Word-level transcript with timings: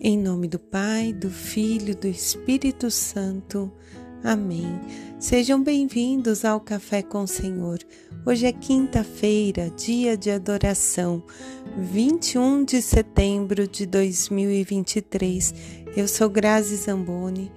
Em 0.00 0.16
nome 0.16 0.46
do 0.46 0.60
Pai, 0.60 1.12
do 1.12 1.28
Filho, 1.28 1.96
do 1.96 2.06
Espírito 2.06 2.88
Santo. 2.88 3.68
Amém. 4.22 4.80
Sejam 5.18 5.60
bem-vindos 5.60 6.44
ao 6.44 6.60
Café 6.60 7.02
com 7.02 7.24
o 7.24 7.26
Senhor. 7.26 7.80
Hoje 8.24 8.46
é 8.46 8.52
quinta-feira, 8.52 9.70
dia 9.70 10.16
de 10.16 10.30
adoração, 10.30 11.20
21 11.76 12.64
de 12.64 12.80
setembro 12.80 13.66
de 13.66 13.86
2023. 13.86 15.52
Eu 15.96 16.06
sou 16.06 16.30
Grazi 16.30 16.76
Zamboni 16.76 17.50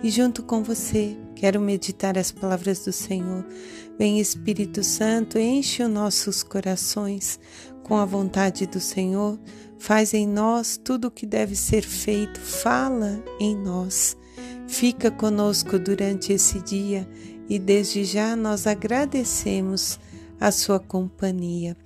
e 0.00 0.08
junto 0.08 0.44
com 0.44 0.62
você 0.62 1.16
quero 1.34 1.60
meditar 1.60 2.16
as 2.16 2.30
palavras 2.30 2.84
do 2.84 2.92
Senhor. 2.92 3.44
Vem 3.98 4.20
Espírito 4.20 4.84
Santo, 4.84 5.38
enche 5.38 5.82
os 5.82 5.90
nossos 5.90 6.42
corações 6.42 7.40
com 7.82 7.96
a 7.96 8.04
vontade 8.04 8.66
do 8.66 8.78
Senhor 8.78 9.38
Faz 9.78 10.12
em 10.12 10.26
nós 10.26 10.76
tudo 10.76 11.06
o 11.06 11.10
que 11.10 11.24
deve 11.24 11.54
ser 11.54 11.82
feito, 11.82 12.40
fala 12.40 13.22
em 13.38 13.56
nós. 13.56 14.16
Fica 14.66 15.10
conosco 15.10 15.78
durante 15.78 16.32
esse 16.32 16.60
dia 16.60 17.08
e 17.48 17.58
desde 17.58 18.04
já 18.04 18.34
nós 18.34 18.66
agradecemos 18.66 19.98
a 20.38 20.50
sua 20.50 20.80
companhia. 20.80 21.76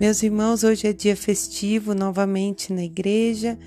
Meus 0.00 0.22
irmãos, 0.22 0.64
hoje 0.64 0.86
é 0.86 0.92
dia 0.92 1.16
festivo 1.16 1.92
novamente 1.92 2.72
na 2.72 2.84
igreja, 2.84 3.58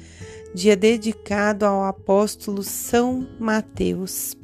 dia 0.55 0.75
dedicado 0.75 1.65
ao 1.65 1.83
apóstolo 1.83 2.63
São 2.63 3.27
Mateus. 3.37 4.35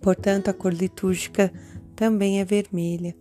Portanto, 0.00 0.48
a 0.48 0.52
cor 0.52 0.74
litúrgica 0.74 1.52
também 2.00 2.40
é 2.40 2.46
vermelha. 2.46 3.14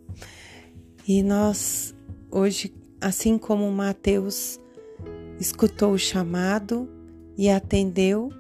E 1.05 1.21
nós, 1.21 1.93
hoje, 2.31 2.73
assim 3.02 3.38
como 3.38 3.69
Mateus, 3.69 4.57
escutou 5.38 5.91
o 5.91 5.99
chamado 5.99 6.88
e 7.38 7.49
atendeu, 7.49 8.31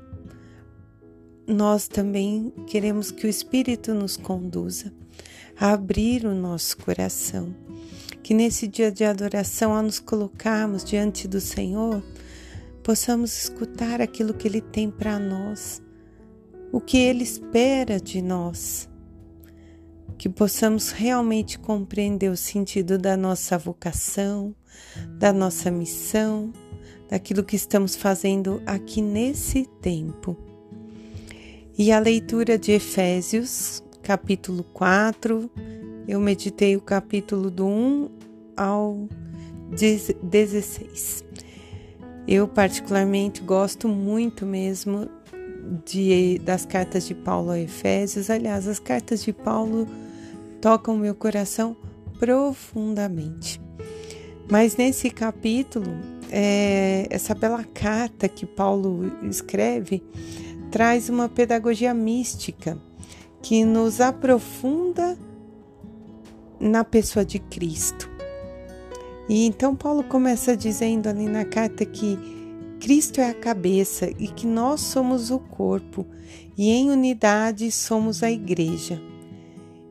nós 1.45 1.89
também 1.89 2.53
queremos 2.67 3.11
que 3.11 3.27
o 3.27 3.29
Espírito 3.29 3.93
nos 3.93 4.15
conduza 4.15 4.93
a 5.59 5.73
abrir 5.73 6.25
o 6.25 6.33
nosso 6.33 6.77
coração. 6.77 7.53
Que 8.23 8.33
nesse 8.33 8.65
dia 8.65 8.89
de 8.89 9.03
adoração, 9.03 9.73
ao 9.73 9.83
nos 9.83 9.99
colocarmos 9.99 10.85
diante 10.85 11.27
do 11.27 11.41
Senhor, 11.41 12.01
possamos 12.81 13.37
escutar 13.37 13.99
aquilo 13.99 14.33
que 14.33 14.47
Ele 14.47 14.61
tem 14.61 14.89
para 14.89 15.19
nós, 15.19 15.81
o 16.71 16.79
que 16.79 16.97
Ele 16.97 17.23
espera 17.23 17.99
de 17.99 18.21
nós. 18.21 18.88
Que 20.19 20.29
possamos 20.29 20.91
realmente 20.91 21.57
compreender 21.57 22.29
o 22.29 22.37
sentido 22.37 22.99
da 22.99 23.17
nossa 23.17 23.57
vocação, 23.57 24.53
da 25.17 25.33
nossa 25.33 25.71
missão 25.71 26.53
daquilo 27.09 27.43
que 27.43 27.55
estamos 27.55 27.95
fazendo 27.95 28.61
aqui 28.65 29.01
nesse 29.01 29.65
tempo. 29.81 30.37
E 31.77 31.91
a 31.91 31.99
leitura 31.99 32.57
de 32.57 32.73
Efésios, 32.73 33.83
capítulo 34.03 34.63
4, 34.73 35.49
eu 36.07 36.19
meditei 36.19 36.75
o 36.75 36.81
capítulo 36.81 37.49
do 37.49 37.65
1 37.65 38.09
ao 38.55 39.07
16. 39.71 41.23
Eu 42.27 42.47
particularmente 42.47 43.41
gosto 43.41 43.87
muito 43.87 44.45
mesmo 44.45 45.09
de, 45.85 46.39
das 46.39 46.65
cartas 46.65 47.07
de 47.07 47.15
Paulo 47.15 47.51
a 47.51 47.59
Efésios. 47.59 48.29
Aliás, 48.29 48.67
as 48.67 48.77
cartas 48.77 49.23
de 49.23 49.33
Paulo 49.33 49.87
tocam 50.61 50.97
meu 50.97 51.15
coração 51.15 51.75
profundamente. 52.19 53.61
Mas 54.49 54.75
nesse 54.75 55.09
capítulo 55.09 55.87
é, 56.31 57.07
essa 57.09 57.33
bela 57.33 57.63
carta 57.63 58.27
que 58.27 58.45
Paulo 58.45 59.11
escreve 59.23 60.03
traz 60.71 61.09
uma 61.09 61.27
pedagogia 61.27 61.93
mística 61.93 62.77
que 63.41 63.63
nos 63.63 63.99
aprofunda 64.01 65.17
na 66.59 66.83
pessoa 66.83 67.23
de 67.23 67.39
Cristo. 67.39 68.09
E 69.27 69.45
então 69.45 69.75
Paulo 69.75 70.03
começa 70.03 70.57
dizendo 70.57 71.07
ali 71.07 71.27
na 71.27 71.45
carta 71.45 71.85
que 71.85 72.17
Cristo 72.79 73.21
é 73.21 73.29
a 73.29 73.33
cabeça 73.33 74.09
e 74.17 74.27
que 74.27 74.47
nós 74.47 74.81
somos 74.81 75.31
o 75.31 75.39
corpo, 75.39 76.05
e 76.57 76.69
em 76.69 76.89
unidade 76.89 77.71
somos 77.71 78.23
a 78.23 78.31
igreja. 78.31 79.01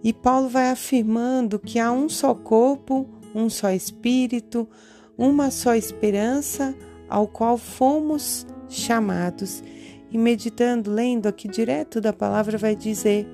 E 0.02 0.12
Paulo 0.12 0.48
vai 0.48 0.70
afirmando 0.70 1.58
que 1.58 1.78
há 1.78 1.90
um 1.90 2.08
só 2.08 2.34
corpo, 2.34 3.06
um 3.34 3.48
só 3.50 3.70
espírito, 3.70 4.68
uma 5.16 5.50
só 5.50 5.74
esperança 5.74 6.74
ao 7.08 7.26
qual 7.26 7.58
fomos 7.58 8.46
chamados. 8.68 9.62
E 10.10 10.16
meditando, 10.16 10.90
lendo 10.90 11.26
aqui 11.26 11.48
direto 11.48 12.00
da 12.00 12.12
palavra, 12.12 12.56
vai 12.56 12.76
dizer: 12.76 13.26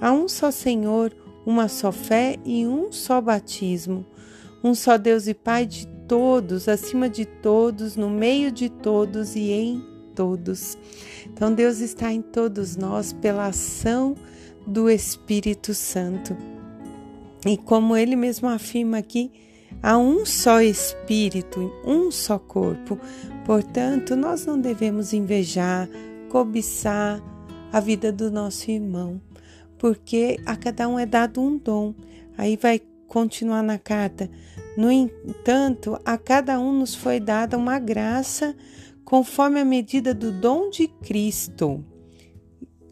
há 0.00 0.12
um 0.12 0.28
só 0.28 0.50
Senhor, 0.50 1.14
uma 1.46 1.68
só 1.68 1.90
fé 1.90 2.36
e 2.44 2.66
um 2.66 2.92
só 2.92 3.20
batismo, 3.20 4.06
um 4.62 4.74
só 4.74 4.96
Deus 4.96 5.26
e 5.26 5.34
Pai 5.34 5.66
de 5.66 5.86
todos, 6.06 6.68
acima 6.68 7.08
de 7.08 7.24
todos, 7.24 7.96
no 7.96 8.10
meio 8.10 8.52
de 8.52 8.68
todos 8.68 9.34
e 9.34 9.50
em 9.50 9.82
todos. 10.14 10.76
Então, 11.26 11.52
Deus 11.52 11.80
está 11.80 12.12
em 12.12 12.22
todos 12.22 12.76
nós 12.76 13.12
pela 13.12 13.46
ação 13.46 14.14
do 14.66 14.88
Espírito 14.88 15.74
Santo. 15.74 16.36
E 17.46 17.56
como 17.56 17.96
ele 17.96 18.16
mesmo 18.16 18.48
afirma 18.48 18.98
aqui, 18.98 19.30
Há 19.82 19.98
um 19.98 20.24
só 20.24 20.62
espírito, 20.62 21.70
um 21.84 22.10
só 22.10 22.38
corpo. 22.38 22.98
Portanto, 23.44 24.16
nós 24.16 24.46
não 24.46 24.58
devemos 24.58 25.12
invejar, 25.12 25.88
cobiçar 26.30 27.22
a 27.70 27.80
vida 27.80 28.10
do 28.10 28.30
nosso 28.30 28.70
irmão, 28.70 29.20
porque 29.78 30.40
a 30.46 30.56
cada 30.56 30.88
um 30.88 30.98
é 30.98 31.04
dado 31.04 31.40
um 31.40 31.58
dom. 31.58 31.94
Aí 32.38 32.56
vai 32.56 32.80
continuar 33.06 33.62
na 33.62 33.78
carta. 33.78 34.30
No 34.76 34.90
entanto, 34.90 35.98
a 36.04 36.16
cada 36.16 36.58
um 36.58 36.72
nos 36.72 36.94
foi 36.94 37.20
dada 37.20 37.58
uma 37.58 37.78
graça 37.78 38.56
conforme 39.04 39.60
a 39.60 39.64
medida 39.64 40.14
do 40.14 40.32
dom 40.32 40.70
de 40.70 40.88
Cristo. 40.88 41.84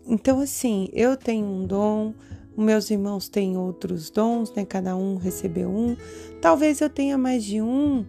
Então, 0.07 0.41
assim, 0.41 0.89
eu 0.93 1.17
tenho 1.17 1.47
um 1.47 1.67
dom, 1.67 2.13
meus 2.57 2.91
irmãos 2.91 3.29
têm 3.29 3.57
outros 3.57 4.11
dons, 4.11 4.53
né? 4.55 4.65
Cada 4.65 4.97
um 4.97 5.17
recebeu 5.17 5.71
um. 5.71 5.97
Talvez 6.41 6.81
eu 6.81 6.91
tenha 6.91 7.17
mais 7.17 7.45
de 7.45 7.63
um, 7.63 8.05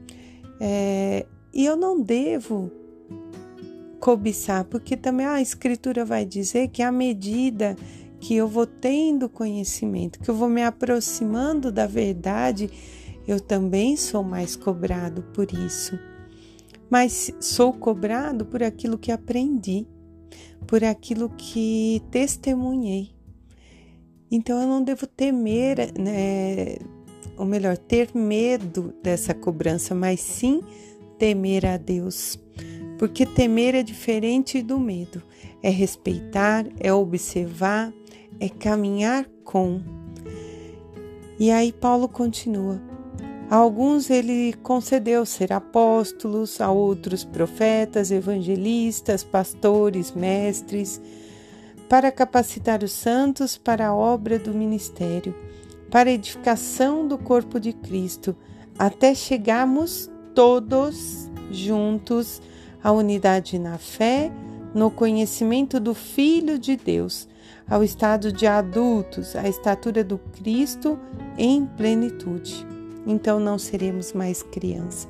é, 0.59 1.25
e 1.53 1.65
eu 1.65 1.75
não 1.75 2.01
devo 2.01 2.71
cobiçar, 3.99 4.65
porque 4.65 4.97
também 4.97 5.25
a 5.25 5.41
Escritura 5.41 6.03
vai 6.03 6.25
dizer 6.25 6.67
que 6.69 6.81
à 6.81 6.91
medida 6.91 7.75
que 8.19 8.35
eu 8.35 8.47
vou 8.47 8.65
tendo 8.65 9.29
conhecimento, 9.29 10.19
que 10.19 10.29
eu 10.29 10.35
vou 10.35 10.49
me 10.49 10.63
aproximando 10.63 11.71
da 11.71 11.85
verdade, 11.85 12.69
eu 13.27 13.39
também 13.39 13.95
sou 13.95 14.23
mais 14.23 14.55
cobrado 14.55 15.23
por 15.33 15.51
isso. 15.53 15.97
Mas 16.89 17.33
sou 17.39 17.73
cobrado 17.73 18.45
por 18.45 18.61
aquilo 18.61 18.97
que 18.97 19.11
aprendi, 19.11 19.87
por 20.68 20.84
aquilo 20.84 21.29
que 21.29 22.01
testemunhei. 22.12 23.12
Então 24.31 24.59
eu 24.62 24.68
não 24.68 24.84
devo 24.84 25.06
temer, 25.06 25.94
né, 25.97 26.78
ou 27.38 27.46
melhor, 27.46 27.78
ter 27.78 28.09
medo 28.16 28.94
dessa 29.03 29.34
cobrança, 29.34 29.94
mas 29.94 30.19
sim 30.19 30.62
temer 31.19 31.66
a 31.66 31.78
Deus. 31.78 32.40
Porque 32.97 33.25
temer 33.25 33.75
é 33.75 33.84
diferente 33.84 34.62
do 34.62 34.79
medo. 34.79 35.22
É 35.62 35.69
respeitar, 35.69 36.66
é 36.79 36.94
observar, 36.94 37.94
é 38.40 38.50
caminhar 38.50 39.25
com. 39.44 39.81
E 41.40 41.52
aí 41.52 41.72
Paulo 41.72 42.07
continua. 42.07 42.92
A 43.49 43.55
alguns 43.55 44.09
ele 44.09 44.53
concedeu 44.63 45.25
ser 45.25 45.53
apóstolos, 45.53 46.59
a 46.59 46.72
outros 46.72 47.23
profetas, 47.23 48.09
evangelistas, 48.09 49.23
pastores, 49.23 50.11
mestres, 50.11 51.01
para 51.87 52.11
capacitar 52.11 52.84
os 52.84 52.91
santos 52.91 53.57
para 53.57 53.87
a 53.87 53.95
obra 53.95 54.40
do 54.40 54.53
ministério, 54.53 55.35
para 55.91 56.09
a 56.09 56.13
edificação 56.13 57.07
do 57.07 57.17
corpo 57.17 57.59
de 57.59 57.73
Cristo, 57.73 58.35
até 58.79 59.13
chegarmos 59.13 60.09
todos 60.34 61.29
juntos 61.51 62.41
à 62.84 62.91
unidade 62.91 63.59
na 63.59 63.78
fé, 63.78 64.31
no 64.73 64.89
conhecimento 64.89 65.79
do 65.79 65.93
Filho 65.93 66.57
de 66.57 66.75
Deus, 66.75 67.28
ao 67.69 67.84
estado 67.84 68.31
de 68.31 68.47
adultos, 68.47 69.35
à 69.35 69.47
estatura 69.47 70.03
do 70.03 70.17
Cristo 70.17 70.99
em 71.37 71.66
plenitude. 71.66 72.72
Então 73.05 73.40
não 73.40 73.58
seremos 73.58 74.14
mais 74.14 74.41
criança. 74.44 75.08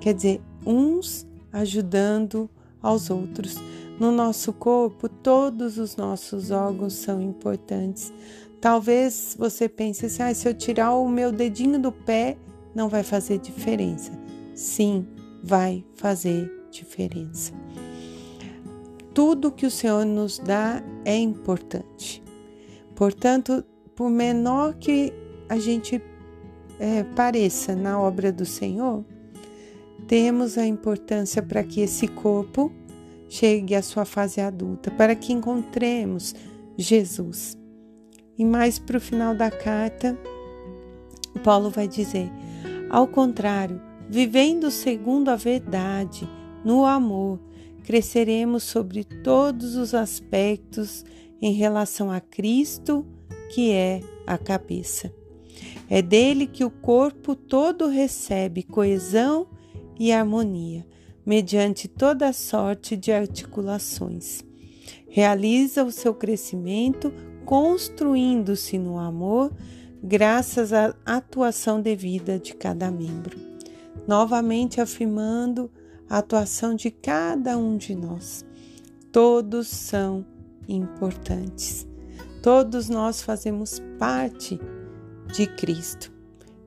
Quer 0.00 0.14
dizer, 0.14 0.40
uns 0.66 1.26
ajudando 1.52 2.48
aos 2.82 3.10
outros. 3.10 3.56
No 3.98 4.12
nosso 4.12 4.52
corpo, 4.52 5.08
todos 5.08 5.76
os 5.76 5.96
nossos 5.96 6.50
órgãos 6.50 6.94
são 6.94 7.20
importantes. 7.20 8.12
Talvez 8.60 9.36
você 9.38 9.68
pense 9.68 10.06
assim: 10.06 10.22
ah, 10.22 10.34
se 10.34 10.48
eu 10.48 10.54
tirar 10.54 10.94
o 10.94 11.08
meu 11.08 11.32
dedinho 11.32 11.80
do 11.80 11.90
pé, 11.90 12.36
não 12.74 12.88
vai 12.88 13.02
fazer 13.02 13.38
diferença. 13.38 14.12
Sim, 14.54 15.06
vai 15.42 15.84
fazer 15.94 16.50
diferença. 16.70 17.52
tudo 19.14 19.50
que 19.50 19.66
o 19.66 19.70
Senhor 19.70 20.04
nos 20.04 20.38
dá 20.38 20.80
é 21.04 21.16
importante. 21.16 22.22
Portanto, 22.94 23.64
por 23.96 24.08
menor 24.08 24.74
que 24.74 25.12
a 25.48 25.58
gente 25.58 26.00
é, 26.78 27.02
pareça 27.02 27.74
na 27.74 28.00
obra 28.00 28.32
do 28.32 28.44
Senhor, 28.44 29.04
temos 30.06 30.56
a 30.56 30.66
importância 30.66 31.42
para 31.42 31.62
que 31.62 31.80
esse 31.80 32.08
corpo 32.08 32.72
chegue 33.28 33.74
à 33.74 33.82
sua 33.82 34.04
fase 34.04 34.40
adulta, 34.40 34.90
para 34.90 35.14
que 35.14 35.32
encontremos 35.32 36.34
Jesus. 36.76 37.56
E 38.38 38.44
mais 38.44 38.78
para 38.78 38.96
o 38.96 39.00
final 39.00 39.34
da 39.34 39.50
carta, 39.50 40.16
Paulo 41.42 41.70
vai 41.70 41.88
dizer: 41.88 42.30
ao 42.88 43.06
contrário, 43.06 43.80
vivendo 44.08 44.70
segundo 44.70 45.28
a 45.28 45.36
verdade, 45.36 46.28
no 46.64 46.86
amor, 46.86 47.38
cresceremos 47.84 48.62
sobre 48.62 49.04
todos 49.04 49.76
os 49.76 49.94
aspectos 49.94 51.04
em 51.40 51.52
relação 51.52 52.10
a 52.10 52.20
Cristo, 52.20 53.06
que 53.54 53.72
é 53.72 54.00
a 54.26 54.36
cabeça. 54.38 55.17
É 55.88 56.02
dele 56.02 56.46
que 56.46 56.64
o 56.64 56.70
corpo 56.70 57.34
todo 57.34 57.86
recebe 57.86 58.62
coesão 58.62 59.46
e 59.98 60.12
harmonia, 60.12 60.86
mediante 61.24 61.88
toda 61.88 62.32
sorte 62.32 62.96
de 62.96 63.10
articulações. 63.10 64.44
Realiza 65.08 65.82
o 65.84 65.90
seu 65.90 66.14
crescimento 66.14 67.12
construindo-se 67.44 68.78
no 68.78 68.98
amor, 68.98 69.50
graças 70.02 70.72
à 70.72 70.94
atuação 71.06 71.80
devida 71.80 72.38
de 72.38 72.54
cada 72.54 72.90
membro. 72.90 73.38
Novamente 74.06 74.80
afirmando 74.80 75.70
a 76.08 76.18
atuação 76.18 76.74
de 76.74 76.90
cada 76.90 77.56
um 77.56 77.76
de 77.78 77.94
nós. 77.94 78.44
Todos 79.10 79.68
são 79.68 80.24
importantes. 80.68 81.86
Todos 82.42 82.88
nós 82.88 83.22
fazemos 83.22 83.82
parte 83.98 84.60
de 85.32 85.46
Cristo. 85.46 86.12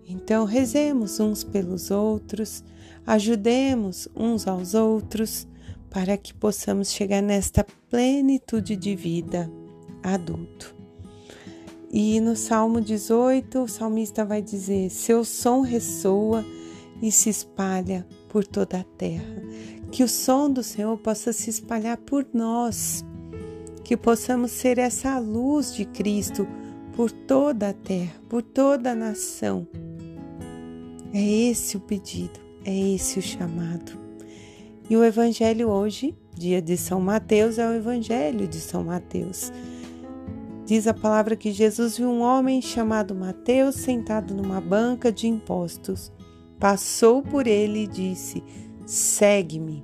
Então, 0.08 0.46
rezemos 0.46 1.20
uns 1.20 1.44
pelos 1.44 1.92
outros, 1.92 2.64
ajudemos 3.06 4.08
uns 4.16 4.48
aos 4.48 4.74
outros, 4.74 5.48
para 5.90 6.18
que 6.18 6.34
possamos 6.34 6.92
chegar 6.92 7.22
nesta 7.22 7.66
plenitude 7.90 8.76
de 8.76 8.96
vida 8.96 9.52
adulto. 10.02 10.74
E 11.92 12.22
no 12.22 12.38
Salmo 12.38 12.80
18, 12.80 13.64
o 13.64 13.68
salmista 13.68 14.24
vai 14.24 14.42
dizer: 14.42 14.90
Seu 14.90 15.26
som 15.26 15.62
ressoa 15.62 16.46
e 17.02 17.12
se 17.12 17.30
espalha 17.30 18.08
por 18.30 18.48
toda 18.48 18.80
a 18.80 18.84
terra. 18.84 19.44
Que 19.92 20.04
o 20.04 20.08
som 20.08 20.50
do 20.50 20.64
Senhor 20.64 20.98
possa 20.98 21.34
se 21.34 21.50
espalhar 21.50 21.98
por 21.98 22.26
nós, 22.34 23.04
que 23.84 23.98
possamos 23.98 24.52
ser 24.52 24.78
essa 24.78 25.20
luz 25.20 25.76
de 25.76 25.84
Cristo 25.84 26.48
por 26.96 27.12
toda 27.12 27.70
a 27.70 27.74
terra, 27.74 28.16
por 28.30 28.42
toda 28.42 28.92
a 28.92 28.96
nação. 28.96 29.68
É 31.14 31.22
esse 31.22 31.78
o 31.78 31.80
pedido, 31.80 32.40
é 32.66 32.94
esse 32.94 33.20
o 33.20 33.22
chamado. 33.22 34.00
E 34.90 34.96
o 34.96 35.04
Evangelho 35.04 35.70
hoje, 35.70 36.16
dia 36.34 36.62
de 36.62 36.78
São 36.78 37.00
Mateus, 37.00 37.58
é 37.58 37.68
o 37.68 37.74
Evangelho 37.74 38.48
de 38.48 38.60
São 38.60 38.84
Mateus. 38.84 39.52
Diz 40.66 40.88
a 40.88 40.94
palavra 40.94 41.36
que 41.36 41.52
Jesus 41.52 41.98
viu 41.98 42.10
um 42.10 42.22
homem 42.22 42.62
chamado 42.62 43.16
Mateus 43.16 43.76
sentado 43.76 44.34
numa 44.34 44.62
banca 44.62 45.12
de 45.12 45.28
impostos. 45.28 46.12
Passou 46.60 47.22
por 47.22 47.48
ele 47.48 47.84
e 47.84 47.88
disse: 47.88 48.44
Segue-me. 48.86 49.84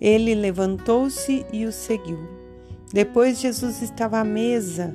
Ele 0.00 0.34
levantou-se 0.34 1.44
e 1.52 1.66
o 1.66 1.72
seguiu. 1.72 2.18
Depois 2.92 3.40
Jesus 3.40 3.82
estava 3.82 4.18
à 4.18 4.24
mesa 4.24 4.94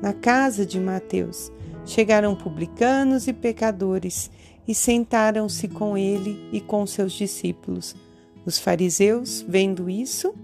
na 0.00 0.12
casa 0.12 0.64
de 0.64 0.78
Mateus. 0.78 1.52
Chegaram 1.84 2.34
publicanos 2.34 3.26
e 3.26 3.32
pecadores 3.32 4.30
e 4.66 4.74
sentaram-se 4.74 5.68
com 5.68 5.96
ele 5.96 6.48
e 6.52 6.60
com 6.60 6.86
seus 6.86 7.12
discípulos. 7.12 7.96
Os 8.44 8.58
fariseus, 8.58 9.44
vendo 9.48 9.88
isso, 9.88 10.34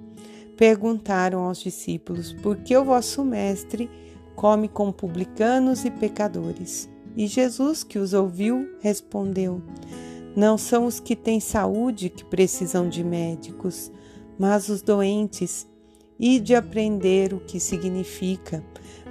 perguntaram 0.57 1.41
aos 1.41 1.61
discípulos: 1.61 2.33
Por 2.33 2.57
que 2.59 2.77
o 2.77 2.85
vosso 2.85 3.25
mestre 3.25 3.91
come 4.35 4.69
com 4.69 4.93
publicanos 4.93 5.85
e 5.85 5.91
pecadores. 5.91 6.89
E 7.17 7.27
Jesus, 7.27 7.85
que 7.85 7.99
os 7.99 8.13
ouviu, 8.13 8.69
respondeu: 8.81 9.63
Não 10.37 10.59
são 10.59 10.87
os 10.87 10.99
que 10.99 11.15
têm 11.15 11.41
saúde 11.41 12.09
que 12.09 12.25
precisam 12.25 12.89
de 12.89 13.05
médicos, 13.05 13.91
mas 14.39 14.69
os 14.69 14.83
doentes, 14.83 15.67
e 16.19 16.39
de 16.39 16.55
aprender 16.55 17.33
o 17.33 17.41
que 17.41 17.59
significa. 17.59 18.63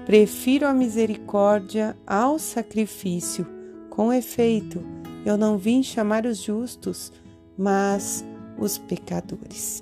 Prefiro 0.06 0.68
a 0.68 0.74
misericórdia 0.74 1.96
ao 2.06 2.38
sacrifício. 2.38 3.48
Com 3.90 4.12
efeito, 4.12 4.84
eu 5.26 5.38
não 5.38 5.58
vim 5.58 5.82
chamar 5.82 6.26
os 6.26 6.40
justos, 6.40 7.12
mas 7.58 8.26
os 8.58 8.78
pecadores. 8.78 9.82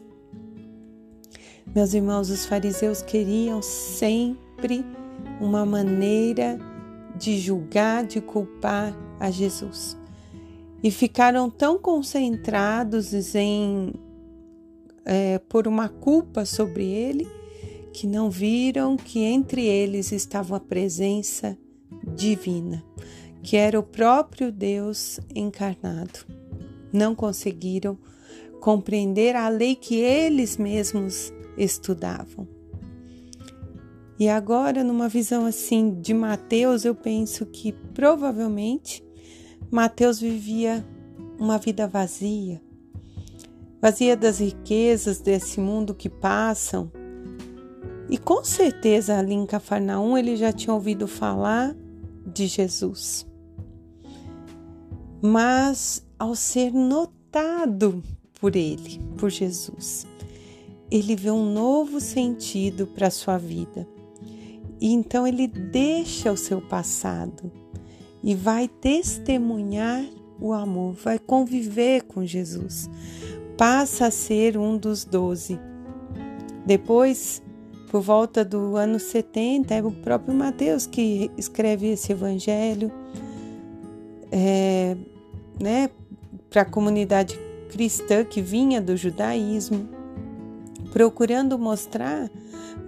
Meus 1.73 1.93
irmãos, 1.95 2.29
os 2.29 2.45
fariseus 2.45 3.01
queriam 3.01 3.63
sempre 3.63 4.85
uma 5.39 5.65
maneira 5.65 6.59
de 7.15 7.39
julgar, 7.39 8.05
de 8.05 8.21
culpar 8.21 8.95
a 9.19 9.31
Jesus. 9.31 9.97
E 10.83 10.91
ficaram 10.91 11.49
tão 11.49 11.79
concentrados 11.79 13.33
em 13.33 13.93
é, 15.03 15.39
por 15.39 15.67
uma 15.67 15.89
culpa 15.89 16.45
sobre 16.45 16.85
ele 16.85 17.40
que 17.93 18.07
não 18.07 18.29
viram 18.29 18.97
que 18.97 19.19
entre 19.19 19.65
eles 19.65 20.11
estava 20.11 20.57
a 20.57 20.59
presença 20.59 21.57
divina, 22.15 22.83
que 23.43 23.57
era 23.57 23.79
o 23.79 23.83
próprio 23.83 24.51
Deus 24.51 25.19
encarnado. 25.35 26.25
Não 26.91 27.13
conseguiram 27.15 27.97
compreender 28.59 29.35
a 29.35 29.49
lei 29.49 29.75
que 29.75 29.95
eles 29.95 30.57
mesmos 30.57 31.33
estudavam. 31.57 32.47
E 34.19 34.29
agora, 34.29 34.83
numa 34.83 35.09
visão 35.09 35.47
assim 35.47 35.99
de 35.99 36.13
Mateus, 36.13 36.85
eu 36.85 36.93
penso 36.93 37.43
que 37.45 37.71
provavelmente 37.71 39.03
Mateus 39.71 40.19
vivia 40.19 40.85
uma 41.39 41.57
vida 41.57 41.87
vazia, 41.87 42.61
vazia 43.81 44.15
das 44.15 44.39
riquezas 44.39 45.19
desse 45.19 45.59
mundo 45.59 45.95
que 45.95 46.07
passam. 46.07 46.91
E 48.11 48.17
com 48.17 48.43
certeza 48.43 49.17
ali 49.17 49.33
em 49.33 49.45
Cafarnaum 49.45 50.17
ele 50.17 50.35
já 50.35 50.51
tinha 50.51 50.73
ouvido 50.73 51.07
falar 51.07 51.73
de 52.27 52.45
Jesus. 52.45 53.25
Mas 55.21 56.05
ao 56.19 56.35
ser 56.35 56.73
notado 56.73 58.03
por 58.39 58.55
ele, 58.57 58.99
por 59.17 59.29
Jesus, 59.29 60.05
ele 60.91 61.15
vê 61.15 61.31
um 61.31 61.53
novo 61.53 62.01
sentido 62.01 62.85
para 62.85 63.07
a 63.07 63.11
sua 63.11 63.37
vida 63.37 63.87
e 64.81 64.91
então 64.91 65.25
ele 65.25 65.47
deixa 65.47 66.31
o 66.31 66.37
seu 66.37 66.59
passado 66.59 67.49
e 68.21 68.35
vai 68.35 68.67
testemunhar 68.67 70.03
o 70.37 70.51
amor, 70.51 70.93
vai 70.95 71.17
conviver 71.17 72.01
com 72.03 72.25
Jesus, 72.25 72.89
passa 73.57 74.07
a 74.07 74.11
ser 74.11 74.57
um 74.57 74.75
dos 74.75 75.05
doze. 75.05 75.57
Depois, 76.65 77.41
por 77.91 78.01
volta 78.01 78.45
do 78.45 78.77
ano 78.77 78.97
70, 78.97 79.75
é 79.75 79.83
o 79.83 79.91
próprio 79.91 80.33
Mateus 80.33 80.87
que 80.87 81.29
escreve 81.37 81.87
esse 81.87 82.13
evangelho 82.13 82.89
é, 84.31 84.95
né, 85.59 85.89
para 86.49 86.61
a 86.61 86.65
comunidade 86.65 87.37
cristã 87.69 88.23
que 88.23 88.41
vinha 88.41 88.79
do 88.79 88.95
judaísmo, 88.95 89.89
procurando 90.93 91.59
mostrar 91.59 92.31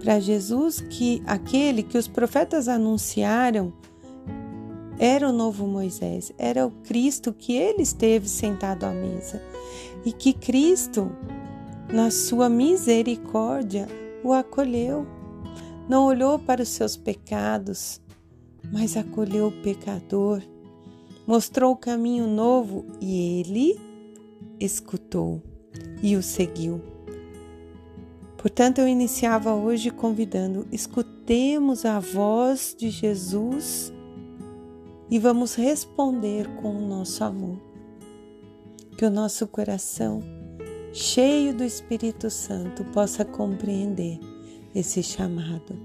para 0.02 0.18
Jesus 0.18 0.80
que 0.80 1.22
aquele 1.26 1.82
que 1.82 1.98
os 1.98 2.08
profetas 2.08 2.66
anunciaram 2.66 3.74
era 4.98 5.28
o 5.28 5.32
novo 5.32 5.66
Moisés, 5.66 6.32
era 6.38 6.66
o 6.66 6.70
Cristo 6.70 7.30
que 7.30 7.54
ele 7.54 7.82
esteve 7.82 8.26
sentado 8.26 8.84
à 8.84 8.90
mesa 8.90 9.42
e 10.02 10.12
que 10.12 10.32
Cristo, 10.32 11.12
na 11.92 12.10
sua 12.10 12.48
misericórdia, 12.48 13.86
o 14.24 14.32
acolheu. 14.32 15.06
Não 15.88 16.06
olhou 16.06 16.38
para 16.38 16.62
os 16.62 16.70
seus 16.70 16.96
pecados, 16.96 18.00
mas 18.72 18.96
acolheu 18.96 19.48
o 19.48 19.62
pecador, 19.62 20.42
mostrou 21.26 21.72
o 21.72 21.76
caminho 21.76 22.26
novo 22.26 22.86
e 23.00 23.40
ele 23.40 23.78
escutou 24.58 25.42
e 26.02 26.16
o 26.16 26.22
seguiu. 26.22 26.80
Portanto, 28.38 28.78
eu 28.78 28.88
iniciava 28.88 29.54
hoje 29.54 29.90
convidando: 29.90 30.66
escutemos 30.72 31.84
a 31.84 32.00
voz 32.00 32.74
de 32.76 32.88
Jesus 32.88 33.92
e 35.10 35.18
vamos 35.18 35.54
responder 35.54 36.48
com 36.56 36.76
o 36.76 36.86
nosso 36.86 37.22
amor. 37.22 37.58
Que 38.96 39.04
o 39.04 39.10
nosso 39.10 39.46
coração 39.46 40.20
cheio 40.94 41.52
do 41.52 41.64
Espírito 41.64 42.30
Santo, 42.30 42.84
possa 42.84 43.24
compreender 43.24 44.20
esse 44.72 45.02
chamado. 45.02 45.76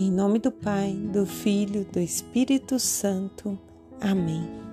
Em 0.00 0.10
nome 0.10 0.38
do 0.38 0.50
Pai, 0.50 0.94
do 0.94 1.26
Filho, 1.26 1.84
do 1.92 2.00
Espírito 2.00 2.78
Santo. 2.78 3.58
Amém. 4.00 4.67